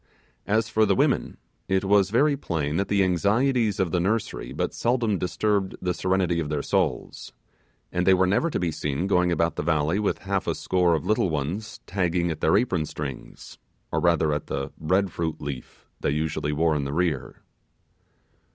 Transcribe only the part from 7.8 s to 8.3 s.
and they were